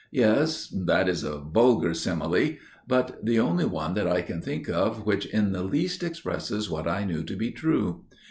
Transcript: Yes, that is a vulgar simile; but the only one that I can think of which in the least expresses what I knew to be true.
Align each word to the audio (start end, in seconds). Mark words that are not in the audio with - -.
Yes, 0.09 0.65
that 0.87 1.07
is 1.07 1.23
a 1.23 1.37
vulgar 1.37 1.93
simile; 1.93 2.55
but 2.87 3.23
the 3.23 3.39
only 3.39 3.65
one 3.65 3.93
that 3.93 4.07
I 4.07 4.23
can 4.23 4.41
think 4.41 4.67
of 4.67 5.05
which 5.05 5.27
in 5.27 5.51
the 5.51 5.61
least 5.63 6.01
expresses 6.01 6.71
what 6.71 6.87
I 6.87 7.03
knew 7.05 7.21
to 7.23 7.35
be 7.35 7.51
true. 7.51 8.03